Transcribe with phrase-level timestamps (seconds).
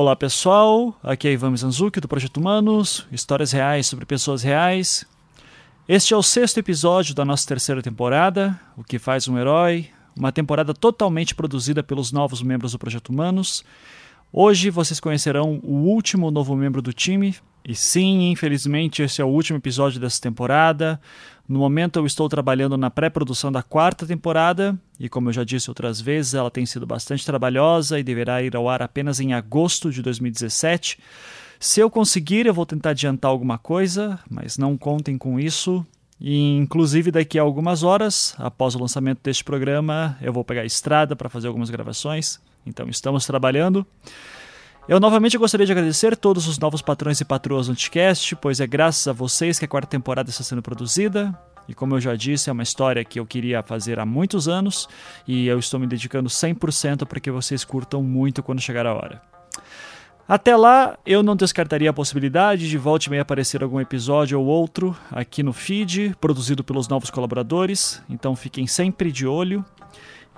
[0.00, 5.04] Olá pessoal, aqui é Ivan Mizanzuki do Projeto Humanos, histórias reais sobre pessoas reais.
[5.88, 10.30] Este é o sexto episódio da nossa terceira temporada, O que faz um herói, uma
[10.30, 13.64] temporada totalmente produzida pelos novos membros do Projeto Humanos.
[14.32, 17.34] Hoje vocês conhecerão o último novo membro do time,
[17.64, 21.00] e sim, infelizmente, esse é o último episódio dessa temporada.
[21.48, 25.70] No momento, eu estou trabalhando na pré-produção da quarta temporada, e como eu já disse
[25.70, 29.90] outras vezes, ela tem sido bastante trabalhosa e deverá ir ao ar apenas em agosto
[29.90, 30.98] de 2017.
[31.58, 35.86] Se eu conseguir, eu vou tentar adiantar alguma coisa, mas não contem com isso.
[36.20, 40.66] E, inclusive, daqui a algumas horas, após o lançamento deste programa, eu vou pegar a
[40.66, 42.40] estrada para fazer algumas gravações.
[42.68, 43.86] Então, estamos trabalhando.
[44.86, 48.66] Eu novamente gostaria de agradecer todos os novos patrões e patroas do Anticast, pois é
[48.66, 51.38] graças a vocês que a quarta temporada está sendo produzida.
[51.68, 54.88] E como eu já disse, é uma história que eu queria fazer há muitos anos
[55.26, 59.20] e eu estou me dedicando 100% para que vocês curtam muito quando chegar a hora.
[60.26, 64.46] Até lá, eu não descartaria a possibilidade de volte e meia aparecer algum episódio ou
[64.46, 69.64] outro aqui no feed, produzido pelos novos colaboradores, então fiquem sempre de olho.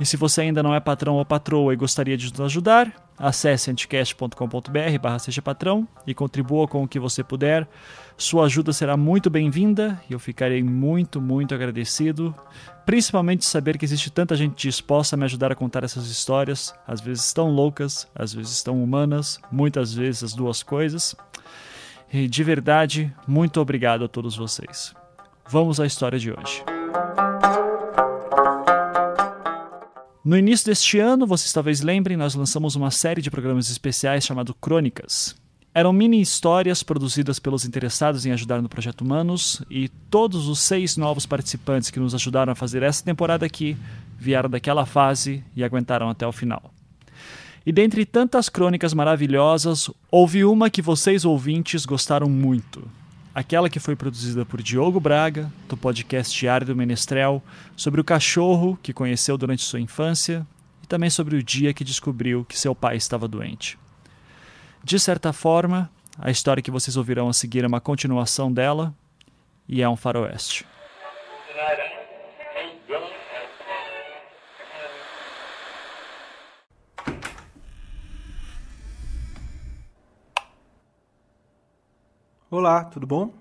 [0.00, 3.70] E se você ainda não é patrão ou patroa e gostaria de nos ajudar, acesse
[3.70, 7.68] anticast.com.br barra seja patrão e contribua com o que você puder.
[8.16, 12.34] Sua ajuda será muito bem-vinda e eu ficarei muito, muito agradecido.
[12.86, 17.02] Principalmente saber que existe tanta gente disposta a me ajudar a contar essas histórias, às
[17.02, 21.14] vezes tão loucas, às vezes tão humanas, muitas vezes as duas coisas.
[22.10, 24.94] E de verdade, muito obrigado a todos vocês.
[25.46, 26.64] Vamos à história de hoje.
[30.22, 34.52] No início deste ano, vocês talvez lembrem, nós lançamos uma série de programas especiais chamado
[34.52, 35.34] Crônicas.
[35.74, 40.98] Eram mini histórias produzidas pelos interessados em ajudar no Projeto Humanos e todos os seis
[40.98, 43.78] novos participantes que nos ajudaram a fazer essa temporada aqui
[44.18, 46.70] vieram daquela fase e aguentaram até o final.
[47.64, 52.86] E dentre tantas crônicas maravilhosas, houve uma que vocês ouvintes gostaram muito
[53.34, 57.42] aquela que foi produzida por Diogo Braga, do podcast Diário do Menestrel,
[57.76, 60.46] sobre o cachorro que conheceu durante sua infância
[60.82, 63.78] e também sobre o dia que descobriu que seu pai estava doente.
[64.82, 68.94] De certa forma, a história que vocês ouvirão a seguir é uma continuação dela
[69.68, 70.66] e é um faroeste.
[82.52, 83.32] Olá, tudo bom?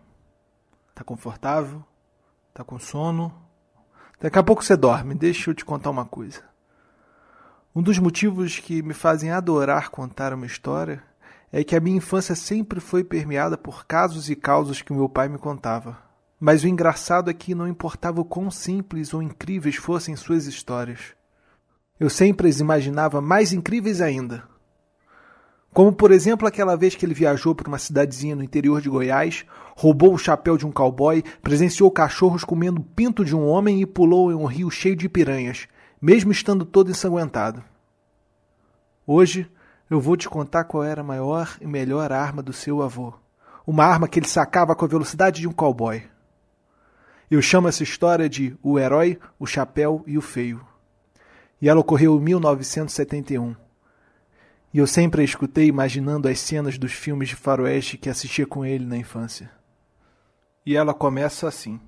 [0.94, 1.84] Tá confortável?
[2.54, 3.34] Tá com sono?
[4.22, 6.44] Daqui a pouco você dorme, deixa eu te contar uma coisa.
[7.76, 11.04] Um dos motivos que me fazem adorar contar uma história
[11.52, 15.28] é que a minha infância sempre foi permeada por casos e causas que meu pai
[15.28, 15.98] me contava.
[16.40, 21.16] Mas o engraçado é que não importava o quão simples ou incríveis fossem suas histórias.
[22.00, 24.48] Eu sempre as imaginava mais incríveis ainda.
[25.72, 29.46] Como, por exemplo, aquela vez que ele viajou para uma cidadezinha no interior de Goiás,
[29.78, 34.32] roubou o chapéu de um cowboy, presenciou cachorros comendo pinto de um homem e pulou
[34.32, 35.68] em um rio cheio de piranhas,
[36.02, 37.64] mesmo estando todo ensanguentado.
[39.06, 39.50] Hoje
[39.90, 43.14] eu vou te contar qual era a maior e melhor arma do seu avô.
[43.66, 46.04] Uma arma que ele sacava com a velocidade de um cowboy.
[47.30, 50.62] Eu chamo essa história de O Herói, o Chapéu e o Feio.
[51.62, 53.56] E ela ocorreu em 1971
[54.74, 58.64] e eu sempre a escutei imaginando as cenas dos filmes de faroeste que assistia com
[58.64, 59.50] ele na infância.
[60.66, 61.80] E ela começa assim.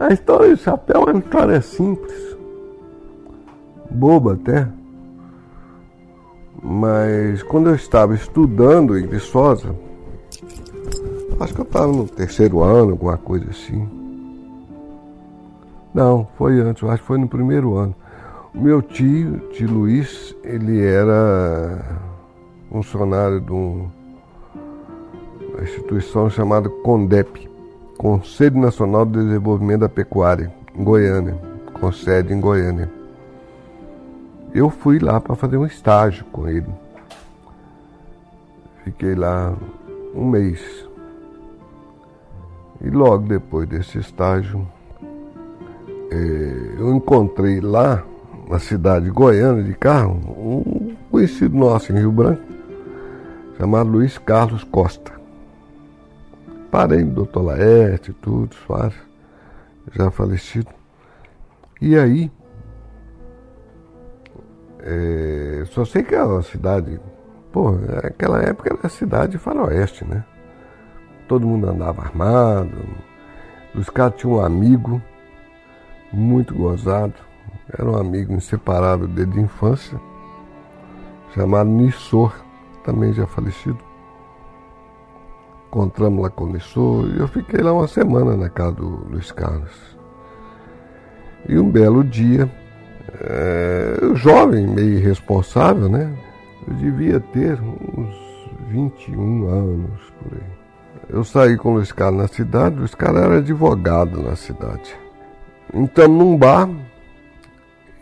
[0.00, 2.36] A história do chapéu é uma história simples,
[3.90, 4.66] boba até.
[6.62, 9.76] Mas quando eu estava estudando em Viçosa,
[11.38, 13.99] acho que eu estava no terceiro ano, alguma coisa assim.
[15.92, 17.94] Não, foi antes, acho que foi no primeiro ano.
[18.54, 22.00] O meu tio, tio Luiz, ele era
[22.70, 23.90] funcionário de uma
[25.62, 27.50] instituição chamada CONDEP,
[27.98, 31.36] Conselho Nacional de Desenvolvimento da Pecuária, em Goiânia,
[31.72, 32.90] com sede em Goiânia.
[34.54, 36.66] Eu fui lá para fazer um estágio com ele.
[38.84, 39.54] Fiquei lá
[40.14, 40.88] um mês.
[42.80, 44.66] E logo depois desse estágio,
[46.10, 48.04] é, eu encontrei lá,
[48.48, 52.42] na cidade de de carro, um conhecido nosso em Rio Branco,
[53.56, 55.12] chamado Luiz Carlos Costa.
[56.68, 58.96] Parei do doutor Laerte, tudo, Soares,
[59.92, 60.68] já falecido.
[61.80, 62.30] E aí,
[64.80, 67.00] é, só sei que é uma cidade,
[67.52, 70.24] pô, naquela época era cidade de faroeste, né?
[71.28, 72.76] Todo mundo andava armado.
[73.74, 75.00] Os caras tinham um amigo
[76.12, 77.14] muito gozado.
[77.72, 80.00] Era um amigo inseparável desde a infância,
[81.34, 82.34] chamado Nissor,
[82.84, 83.78] também já falecido.
[85.68, 89.30] Encontramos lá com o Nissor e eu fiquei lá uma semana na casa do Luiz
[89.30, 89.70] Carlos.
[91.48, 92.50] E um belo dia,
[93.20, 96.12] é, jovem, meio irresponsável, né?
[96.66, 98.30] Eu devia ter uns
[98.68, 100.60] 21 anos por aí.
[101.08, 104.96] Eu saí com o Luiz Carlos na cidade, o Luiz Carlos era advogado na cidade.
[105.72, 106.68] Então, num bar,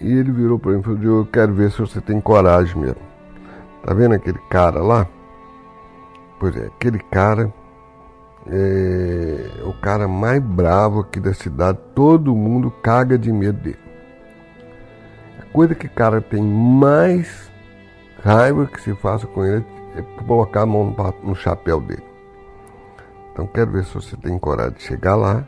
[0.00, 3.02] e ele virou para mim e falou: Eu quero ver se você tem coragem mesmo.
[3.84, 5.06] Tá vendo aquele cara lá?
[6.38, 7.52] Pois é, aquele cara
[8.46, 11.78] é o cara mais bravo aqui da cidade.
[11.94, 13.78] Todo mundo caga de medo dele.
[15.40, 17.50] A coisa que o cara tem mais
[18.22, 19.64] raiva que se faça com ele
[19.96, 22.04] é colocar a mão no chapéu dele.
[23.32, 25.46] Então quero ver se você tem coragem de chegar lá,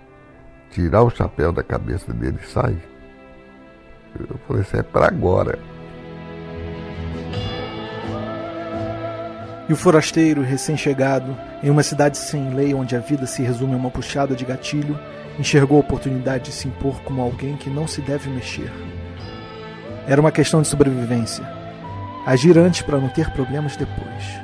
[0.70, 2.82] tirar o chapéu da cabeça dele e sair.
[4.18, 5.58] Eu falei, isso é para agora.
[9.68, 13.76] E o forasteiro, recém-chegado, em uma cidade sem lei onde a vida se resume a
[13.76, 14.98] uma puxada de gatilho,
[15.38, 18.70] enxergou a oportunidade de se impor como alguém que não se deve mexer.
[20.08, 21.48] Era uma questão de sobrevivência.
[22.26, 24.40] Agir antes para não ter problemas depois.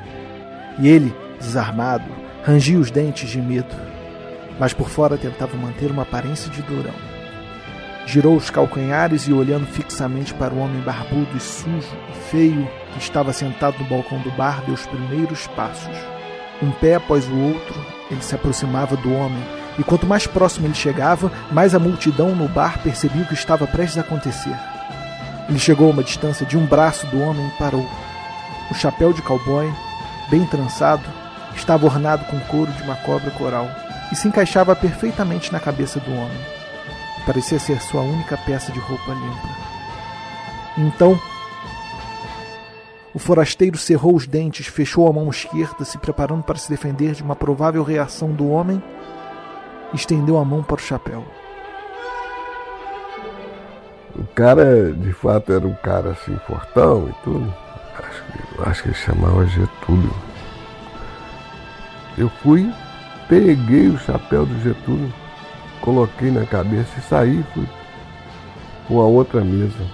[0.79, 2.05] E ele, desarmado,
[2.43, 3.75] rangia os dentes de medo,
[4.59, 6.93] mas por fora tentava manter uma aparência de durão.
[8.05, 12.99] Girou os calcanhares e, olhando fixamente para o homem barbudo e sujo e feio que
[12.99, 15.97] estava sentado no balcão do bar, deu os primeiros passos.
[16.61, 19.43] Um pé após o outro, ele se aproximava do homem,
[19.77, 23.67] e quanto mais próximo ele chegava, mais a multidão no bar percebia o que estava
[23.67, 24.55] prestes a acontecer.
[25.49, 27.85] Ele chegou a uma distância de um braço do homem e parou.
[28.71, 29.71] O chapéu de cowboy,
[30.29, 31.03] bem trançado,
[31.57, 33.67] Estava ornado com couro de uma cobra coral
[34.11, 36.37] e se encaixava perfeitamente na cabeça do homem.
[37.25, 39.49] Parecia ser sua única peça de roupa limpa.
[40.77, 41.19] Então,
[43.13, 47.23] o forasteiro cerrou os dentes, fechou a mão esquerda, se preparando para se defender de
[47.23, 48.81] uma provável reação do homem,
[49.91, 51.25] e estendeu a mão para o chapéu.
[54.15, 57.53] O cara, de fato, era um cara assim, fortão e tudo.
[57.97, 60.13] Acho acho que ele chamava Getúlio.
[62.17, 62.71] Eu fui,
[63.27, 65.13] peguei o chapéu do Getúlio,
[65.81, 67.67] coloquei na cabeça e saí, fui
[68.87, 69.85] com a outra mesa.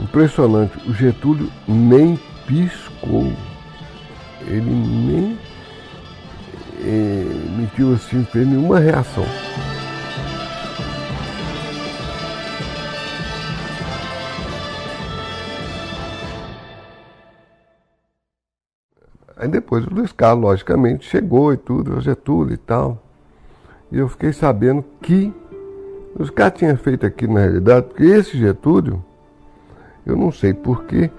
[0.00, 3.32] Impressionante, o Getúlio nem piscou.
[4.46, 5.38] Ele nem
[6.80, 9.24] eh, emitiu assim, fez nenhuma reação.
[19.42, 23.02] Aí depois o Luiz Carlos, logicamente, chegou e tudo, o Getúlio e tal.
[23.90, 25.34] E eu fiquei sabendo que
[26.16, 29.04] os caras tinham feito aquilo na realidade, porque esse Getúlio,
[30.06, 31.10] eu não sei porquê,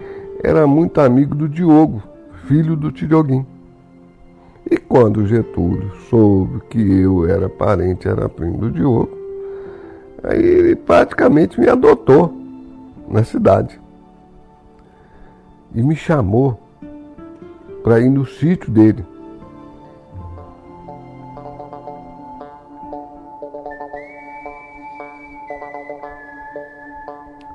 [0.42, 2.02] era muito amigo do Diogo,
[2.46, 3.46] filho do Tidioguim.
[4.72, 9.18] E quando o Getúlio soube que eu era parente, era primo do Diogo,
[10.24, 12.34] aí ele praticamente me adotou
[13.06, 13.78] na cidade.
[15.76, 16.63] E me chamou
[17.84, 19.06] para ir no sítio dele.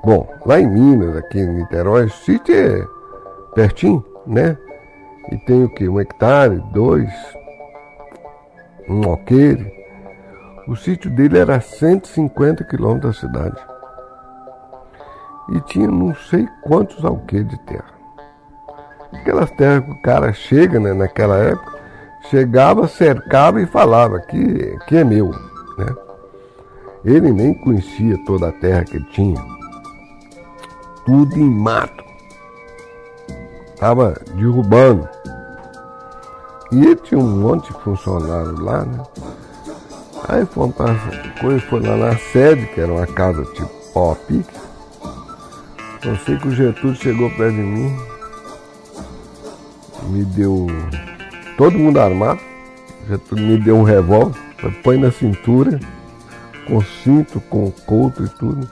[0.03, 2.87] Bom, lá em Minas, aqui em Niterói, o sítio é
[3.53, 4.57] pertinho, né?
[5.31, 5.89] E tem o que?
[5.89, 7.11] Um hectare, dois,
[8.87, 9.71] um alqueire.
[10.67, 13.61] O sítio dele era a 150 quilômetros da cidade.
[15.51, 17.98] E tinha não sei quantos alqueires de terra.
[19.13, 21.79] Aquelas terras que o cara chega né, naquela época,
[22.29, 25.31] chegava, cercava e falava que, que é meu.
[25.77, 25.95] Né?
[27.03, 29.41] Ele nem conhecia toda a terra que ele tinha.
[31.05, 32.03] Tudo em mato.
[33.73, 35.07] Estava derrubando.
[36.71, 39.03] E ele tinha um monte de funcionários lá, né?
[40.27, 40.93] Aí fomos para
[41.39, 44.59] coisa, foi lá na sede, que era uma casa tipo a pique.
[46.03, 47.97] Eu sei que o Getúlio chegou perto de mim,
[50.07, 50.67] me deu
[51.57, 52.39] todo mundo armado,
[53.31, 54.39] me deu um revólver,
[54.83, 55.79] põe na cintura,
[56.67, 58.69] com cinto, com couto e tudo.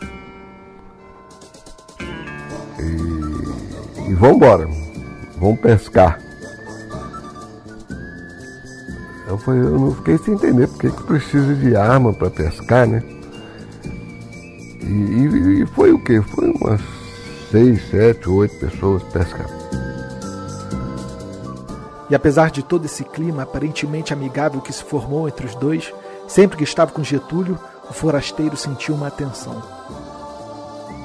[2.80, 4.68] E, e vamos embora,
[5.40, 6.20] vamos pescar.
[9.28, 13.04] Eu, falei, eu não fiquei sem entender porque que precisa de arma para pescar, né?
[14.82, 16.22] E, e, e, foi o que?
[16.22, 16.80] Foi umas
[17.52, 19.57] seis, sete, oito pessoas pescar.
[22.10, 25.94] E apesar de todo esse clima aparentemente amigável que se formou entre os dois,
[26.28, 27.60] sempre que estava com Getúlio,
[27.90, 29.62] o forasteiro sentiu uma atenção.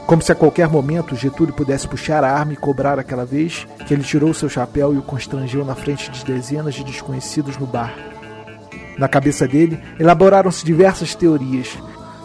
[0.06, 3.94] Como se a qualquer momento Getúlio pudesse puxar a arma e cobrar aquela vez que
[3.94, 7.94] ele tirou seu chapéu e o constrangeu na frente de dezenas de desconhecidos no bar.
[8.98, 11.78] Na cabeça dele, elaboraram-se diversas teorias.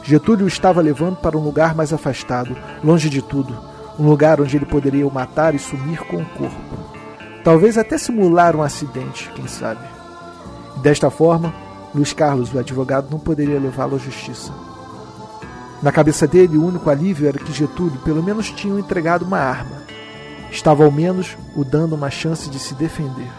[0.04, 3.58] Getúlio o estava levando para um lugar mais afastado, longe de tudo,
[3.98, 6.97] um lugar onde ele poderia o matar e sumir com o corpo.
[7.44, 9.86] Talvez até simular um acidente, quem sabe.
[10.82, 11.54] Desta forma,
[11.96, 14.52] Luiz Carlos, o advogado, não poderia levá-lo à justiça.
[15.82, 19.84] Na cabeça dele, o único alívio era que Getúlio pelo menos tinha entregado uma arma.
[20.52, 23.32] Estava ao menos o dando uma chance de se defender.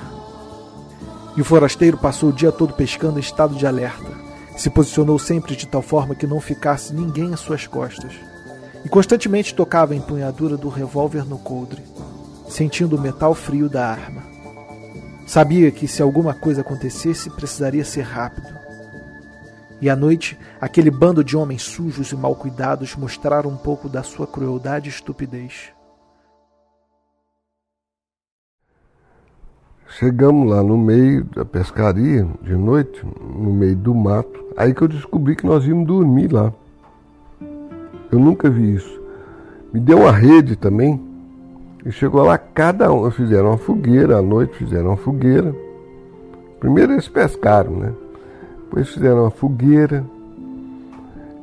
[1.36, 4.10] E o forasteiro passou o dia todo pescando em estado de alerta.
[4.56, 8.12] Se posicionou sempre de tal forma que não ficasse ninguém às suas costas.
[8.84, 11.82] E constantemente tocava a empunhadura do revólver no coldre,
[12.48, 14.22] sentindo o metal frio da arma.
[15.26, 18.48] Sabia que se alguma coisa acontecesse, precisaria ser rápido.
[19.80, 24.02] E à noite, aquele bando de homens sujos e mal cuidados mostraram um pouco da
[24.02, 25.72] sua crueldade e estupidez.
[29.98, 34.46] Chegamos lá no meio da pescaria, de noite, no meio do mato.
[34.56, 36.52] Aí que eu descobri que nós íamos dormir lá.
[38.10, 39.00] Eu nunca vi isso.
[39.72, 41.07] Me deu uma rede também.
[41.84, 43.10] E chegou lá, cada um.
[43.10, 45.54] Fizeram uma fogueira à noite, fizeram uma fogueira.
[46.60, 47.92] Primeiro eles pescaram, né?
[48.64, 50.04] Depois fizeram uma fogueira.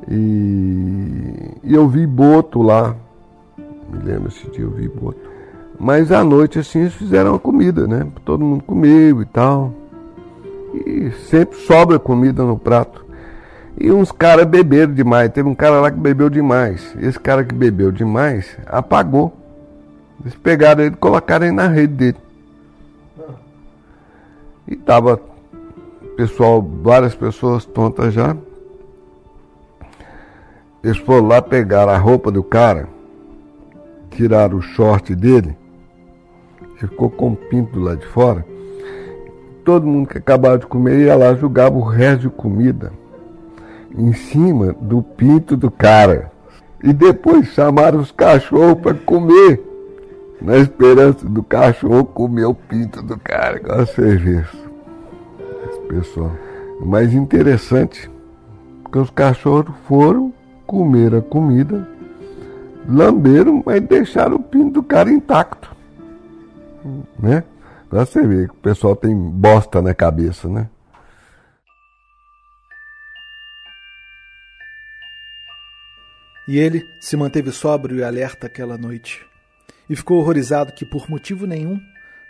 [0.08, 2.94] E, e eu vi boto lá.
[3.90, 5.18] Me lembro esse dia eu vi boto.
[5.78, 8.06] Mas à noite assim eles fizeram uma comida, né?
[8.24, 9.72] Todo mundo comeu e tal.
[10.74, 13.04] E sempre sobra comida no prato.
[13.78, 15.30] E uns caras beberam demais.
[15.32, 16.94] Teve um cara lá que bebeu demais.
[16.98, 19.45] Esse cara que bebeu demais apagou.
[20.20, 22.16] Eles pegaram ele e colocaram ele na rede dele.
[24.66, 25.20] E tava
[26.16, 28.36] pessoal, várias pessoas tontas já.
[30.82, 32.88] Eles foram lá pegar a roupa do cara,
[34.10, 35.56] tiraram o short dele,
[36.60, 38.46] ele ficou com o pinto lá de fora.
[39.64, 42.92] Todo mundo que acabava de comer ia lá jogava o resto de comida
[43.96, 46.30] em cima do pinto do cara.
[46.82, 49.60] E depois chamaram os cachorros para comer,
[50.40, 54.66] na esperança do cachorro comer o pinto do cara com a cerveja
[55.86, 56.36] pessoal.
[56.80, 58.10] O mais interessante
[58.90, 60.32] que os cachorros foram
[60.66, 61.88] comer a comida,
[62.88, 65.74] lamberam, mas deixaram o pinto do cara intacto.
[67.18, 67.42] Né?
[67.88, 70.68] Pra você ver que o pessoal tem bosta na cabeça, né?
[76.48, 79.26] E ele se manteve sóbrio e alerta aquela noite.
[79.88, 81.80] E ficou horrorizado que, por motivo nenhum,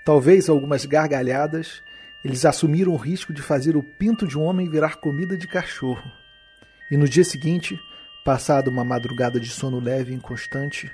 [0.05, 1.83] talvez algumas gargalhadas,
[2.25, 6.11] eles assumiram o risco de fazer o pinto de um homem virar comida de cachorro.
[6.91, 7.79] E no dia seguinte,
[8.25, 10.91] passada uma madrugada de sono leve e inconstante,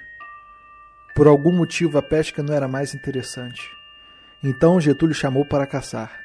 [1.14, 3.62] por algum motivo a pesca não era mais interessante.
[4.42, 6.20] Então Getúlio chamou para caçar.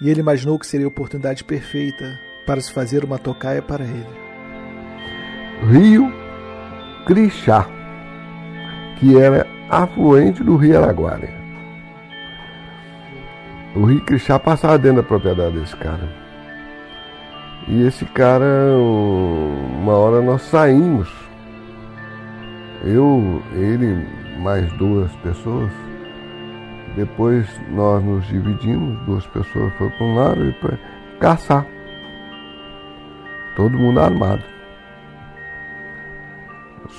[0.00, 4.28] E ele imaginou que seria a oportunidade perfeita para se fazer uma tocaia para ele.
[5.70, 6.12] Rio
[7.06, 7.68] Crixá,
[8.98, 11.30] que era afluente do Rio Araguaia.
[13.74, 16.08] O Rio Crixá passava dentro da propriedade desse cara.
[17.68, 18.44] E esse cara,
[18.76, 21.08] uma hora nós saímos.
[22.84, 24.06] Eu, ele,
[24.38, 25.70] mais duas pessoas.
[26.96, 30.78] Depois nós nos dividimos, duas pessoas foram para um lado e para
[31.20, 31.66] caçar.
[33.54, 34.57] Todo mundo armado.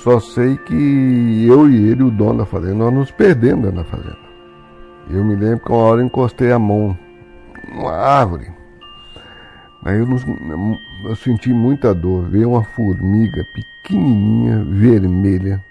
[0.04, 4.18] Só sei que eu e ele, o dono da fazenda, nós nos perdemos na fazenda.
[5.10, 6.98] Eu me lembro que uma hora eu encostei a mão
[7.74, 8.50] numa árvore.
[9.84, 10.08] Aí eu,
[11.04, 12.30] eu senti muita dor.
[12.30, 15.64] Veio uma formiga pequenininha, vermelha,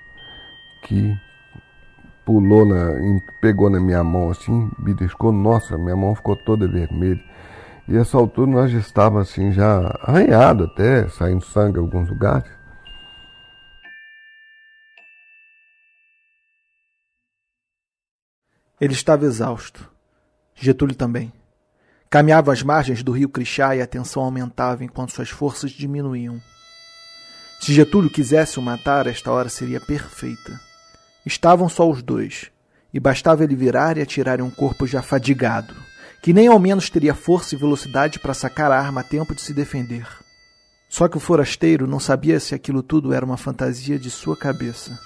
[0.83, 1.17] que
[2.27, 2.93] pulou, na,
[3.41, 5.33] pegou na minha mão assim, me beliscou.
[5.33, 7.23] Nossa, minha mão ficou toda vermelha.
[7.89, 12.58] E essa altura nós já estávamos assim, já arranhado até, saindo sangue em alguns lugares.
[18.81, 19.91] Ele estava exausto.
[20.55, 21.33] Getúlio também.
[22.09, 26.41] Caminhava às margens do rio Crixá e a tensão aumentava enquanto suas forças diminuíam.
[27.61, 30.61] Se Getúlio quisesse o matar, esta hora seria perfeita.
[31.27, 32.53] Estavam só os dois,
[32.95, 35.75] e bastava ele virar e atirar em um corpo já fadigado,
[36.23, 39.41] que nem ao menos teria força e velocidade para sacar a arma a tempo de
[39.41, 40.07] se defender.
[40.89, 44.99] Só que o forasteiro não sabia se aquilo tudo era uma fantasia de sua cabeça.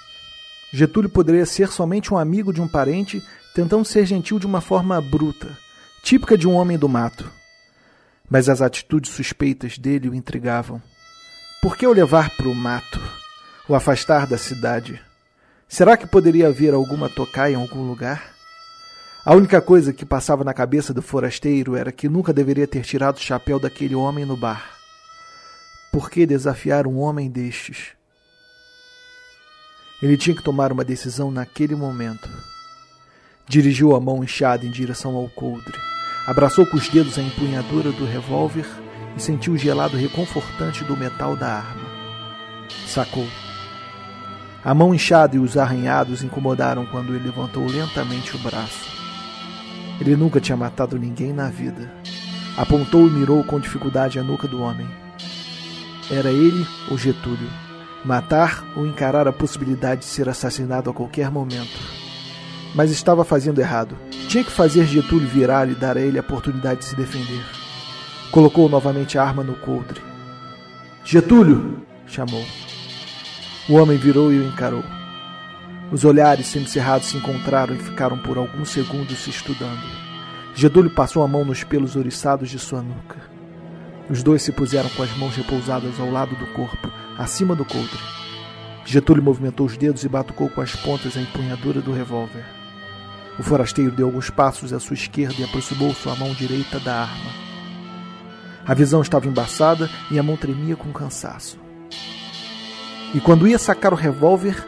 [0.71, 3.21] Getúlio poderia ser somente um amigo de um parente
[3.53, 5.57] tentando ser gentil de uma forma bruta,
[6.03, 7.31] típica de um homem do mato.
[8.29, 10.81] Mas as atitudes suspeitas dele o intrigavam.
[11.61, 12.99] Por que o levar para o mato?
[13.69, 14.99] O afastar da cidade?
[15.67, 18.33] Será que poderia haver alguma tocaia em algum lugar?
[19.25, 23.17] A única coisa que passava na cabeça do forasteiro era que nunca deveria ter tirado
[23.17, 24.71] o chapéu daquele homem no bar.
[25.91, 27.91] Por que desafiar um homem destes?
[30.01, 32.29] Ele tinha que tomar uma decisão naquele momento.
[33.47, 35.77] Dirigiu a mão inchada em direção ao coldre,
[36.25, 38.65] abraçou com os dedos a empunhadura do revólver
[39.17, 41.83] e sentiu o gelado reconfortante do metal da arma.
[42.87, 43.27] Sacou.
[44.63, 48.89] A mão inchada e os arranhados incomodaram quando ele levantou lentamente o braço.
[49.99, 51.91] Ele nunca tinha matado ninguém na vida.
[52.57, 54.87] Apontou e mirou com dificuldade a nuca do homem.
[56.09, 57.49] Era ele ou Getúlio.
[58.05, 62.02] Matar ou encarar a possibilidade de ser assassinado a qualquer momento.
[62.73, 63.97] Mas estava fazendo errado.
[64.27, 67.43] Tinha que fazer Getúlio virar e dar a ele a oportunidade de se defender.
[68.31, 70.01] Colocou novamente a arma no coldre.
[71.05, 71.85] Getúlio!
[72.07, 72.43] chamou.
[73.69, 74.83] O homem virou e o encarou.
[75.91, 79.85] Os olhares semicerrados se encontraram e ficaram por alguns segundos se estudando.
[80.55, 83.17] Getúlio passou a mão nos pelos oriçados de sua nuca.
[84.09, 87.99] Os dois se puseram com as mãos repousadas ao lado do corpo, acima do coldre.
[88.85, 92.62] Getúlio movimentou os dedos e batucou com as pontas a empunhadura do revólver.
[93.39, 97.31] O forasteiro deu alguns passos à sua esquerda e aproximou sua mão direita da arma.
[98.65, 101.57] A visão estava embaçada e a mão tremia com cansaço.
[103.13, 104.67] E quando ia sacar o revólver,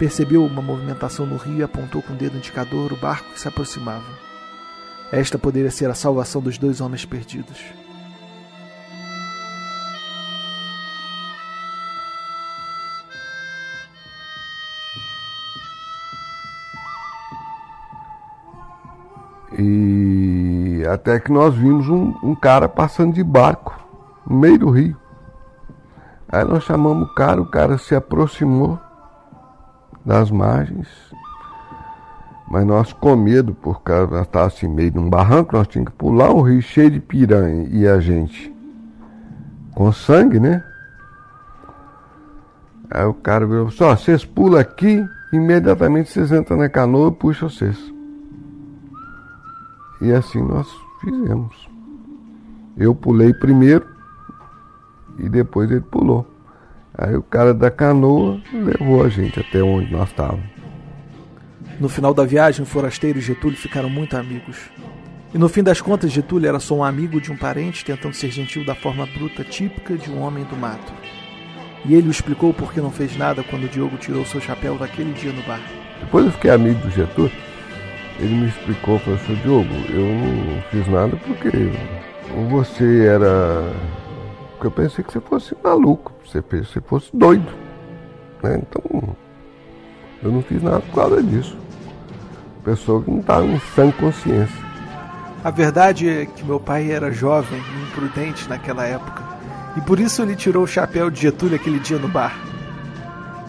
[0.00, 3.46] Percebeu uma movimentação no rio e apontou com o dedo indicador o barco que se
[3.46, 4.18] aproximava.
[5.12, 7.58] Esta poderia ser a salvação dos dois homens perdidos.
[19.58, 23.74] E até que nós vimos um, um, cara passando de barco
[24.26, 24.96] no meio do rio.
[26.28, 28.78] Aí nós chamamos o cara, o cara se aproximou
[30.04, 30.88] das margens.
[32.48, 35.92] Mas nós com medo, por causa nós estávamos assim meio de um barranco, nós tínhamos
[35.92, 38.54] que pular um rio cheio de piranha e a gente
[39.74, 40.62] com sangue, né?
[42.90, 47.12] Aí o cara virou só, assim, vocês pulam aqui, imediatamente vocês entram na canoa e
[47.12, 47.99] puxam vocês.
[50.00, 50.68] E assim nós
[51.00, 51.68] fizemos.
[52.76, 53.86] Eu pulei primeiro
[55.18, 56.26] e depois ele pulou.
[56.96, 60.44] Aí o cara da canoa levou a gente até onde nós estávamos.
[61.78, 64.70] No final da viagem, o forasteiro e Getúlio ficaram muito amigos.
[65.32, 68.30] E no fim das contas, Getúlio era só um amigo de um parente tentando ser
[68.30, 70.92] gentil da forma bruta típica de um homem do mato.
[71.84, 74.76] E ele o explicou por que não fez nada quando o Diogo tirou seu chapéu
[74.76, 75.60] daquele dia no bar.
[76.00, 77.32] Depois eu fiquei amigo do Getúlio.
[78.18, 81.50] Ele me explicou, falou assim, Diogo, eu não fiz nada porque
[82.50, 83.72] você era
[84.60, 87.50] porque eu pensei que você fosse maluco, você, você fosse doido.
[88.42, 88.60] Né?
[88.60, 89.16] Então,
[90.22, 91.56] eu não fiz nada por causa disso.
[92.62, 94.70] Pessoa que não estava em sã consciência.
[95.42, 99.24] A verdade é que meu pai era jovem e imprudente naquela época.
[99.78, 102.38] E por isso ele tirou o chapéu de Getúlio aquele dia no bar.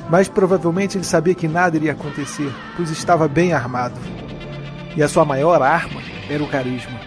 [0.10, 4.00] Mas provavelmente ele sabia que nada iria acontecer, pois estava bem armado.
[4.96, 7.00] E a sua maior arma era o carisma.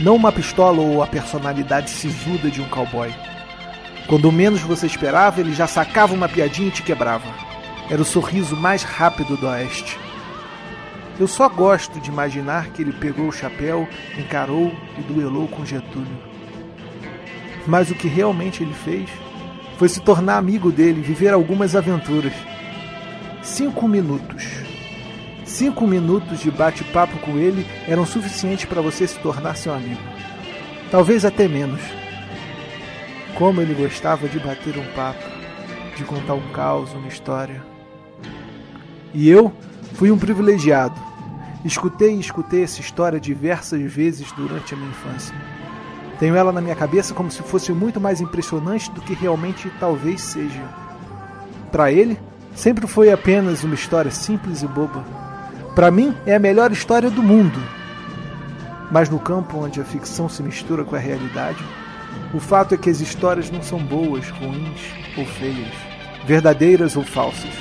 [0.00, 3.12] Não uma pistola ou a personalidade sisuda de um cowboy.
[4.06, 7.28] Quando menos você esperava, ele já sacava uma piadinha e te quebrava.
[7.90, 9.98] Era o sorriso mais rápido do Oeste.
[11.20, 16.06] Eu só gosto de imaginar que ele pegou o chapéu, encarou e duelou com Getúlio.
[17.66, 19.10] Mas o que realmente ele fez
[19.76, 22.32] foi se tornar amigo dele viver algumas aventuras.
[23.42, 24.67] Cinco minutos
[25.48, 30.00] Cinco minutos de bate-papo com ele eram suficientes para você se tornar seu amigo.
[30.90, 31.80] Talvez até menos.
[33.34, 35.24] Como ele gostava de bater um papo,
[35.96, 37.64] de contar um caos, uma história.
[39.14, 39.50] E eu
[39.94, 41.00] fui um privilegiado.
[41.64, 45.34] Escutei e escutei essa história diversas vezes durante a minha infância.
[46.20, 50.20] Tenho ela na minha cabeça como se fosse muito mais impressionante do que realmente talvez
[50.20, 50.62] seja.
[51.72, 52.20] Para ele,
[52.54, 55.27] sempre foi apenas uma história simples e boba
[55.78, 57.62] para mim, é a melhor história do mundo.
[58.90, 61.64] Mas no campo onde a ficção se mistura com a realidade,
[62.34, 64.80] o fato é que as histórias não são boas, ruins
[65.16, 65.72] ou feias,
[66.26, 67.52] verdadeiras ou falsas.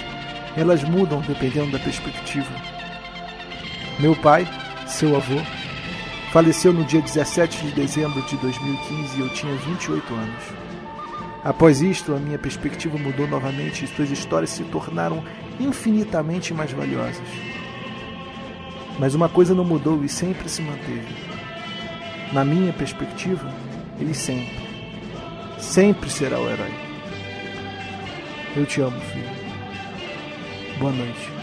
[0.56, 2.50] Elas mudam dependendo da perspectiva.
[4.00, 4.48] Meu pai,
[4.88, 5.40] seu avô,
[6.34, 10.44] faleceu no dia 17 de dezembro de 2015 e eu tinha 28 anos.
[11.44, 15.24] Após isto, a minha perspectiva mudou novamente e suas histórias se tornaram
[15.60, 17.57] infinitamente mais valiosas.
[19.00, 21.16] Mas uma coisa não mudou e sempre se manteve.
[22.34, 23.48] Na minha perspectiva,
[24.00, 24.68] ele sempre,
[25.60, 26.74] sempre será o herói.
[28.56, 29.30] Eu te amo, filho.
[30.80, 31.38] Boa noite.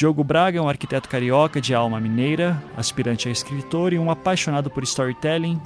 [0.00, 4.70] Diogo Braga é um arquiteto carioca de alma mineira, aspirante a escritor e um apaixonado
[4.70, 5.60] por storytelling.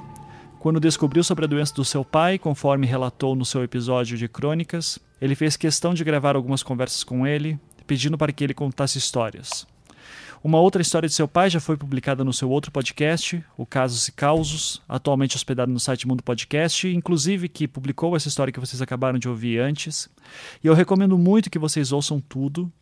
[0.65, 4.97] Quando descobriu sobre a doença do seu pai, conforme relatou no seu episódio de Crônicas,
[5.21, 9.67] ele fez questão de gravar algumas conversas com ele, pedindo para que ele contasse histórias.
[10.43, 14.07] Uma outra história de seu pai já foi publicada no seu outro podcast, o Casos
[14.07, 18.81] e Causos, atualmente hospedado no site Mundo Podcast, inclusive que publicou essa história que vocês
[18.81, 20.09] acabaram de ouvir antes.
[20.63, 22.73] E eu recomendo muito que vocês ouçam tudo,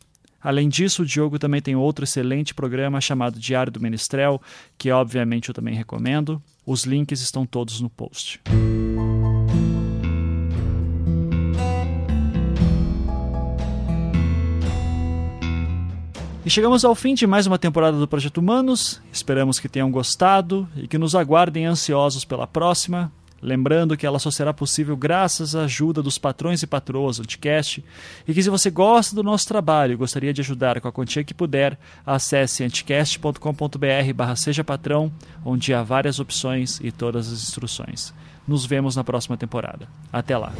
[0.43, 4.41] Além disso, o Diogo também tem outro excelente programa chamado Diário do Menestrel,
[4.77, 6.43] que obviamente eu também recomendo.
[6.65, 8.41] Os links estão todos no post.
[16.45, 19.01] E chegamos ao fim de mais uma temporada do Projeto Humanos.
[19.11, 23.11] Esperamos que tenham gostado e que nos aguardem ansiosos pela próxima.
[23.43, 27.83] Lembrando que ela só será possível graças à ajuda dos patrões e patroas do Anticast
[28.25, 31.25] e que se você gosta do nosso trabalho e gostaria de ajudar com a quantia
[31.25, 35.11] que puder, acesse anticast.com.br barra seja patrão,
[35.43, 38.13] onde há várias opções e todas as instruções.
[38.47, 39.89] Nos vemos na próxima temporada.
[40.11, 40.53] Até lá!